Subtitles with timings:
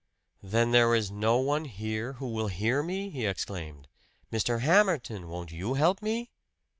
[0.41, 3.87] "Then there is no one here who will hear me?" he exclaimed.
[4.33, 4.61] "Mr.
[4.61, 6.31] Hamerton, won't you help me?"